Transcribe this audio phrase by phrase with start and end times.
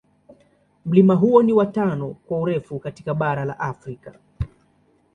[0.85, 4.13] Mlima huo ni wa tano kwa urefu katika bara la Afrika.